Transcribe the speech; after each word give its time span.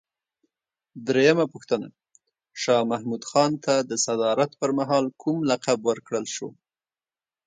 درېمه 1.07 1.45
پوښتنه: 1.53 1.87
شاه 2.61 2.83
محمود 2.91 3.23
خان 3.29 3.51
ته 3.63 3.73
د 3.89 3.91
صدارت 4.05 4.51
پر 4.59 4.69
مهال 4.79 5.05
کوم 5.21 5.37
لقب 5.49 5.79
ورکړل 5.89 6.25
شو؟ 6.35 6.49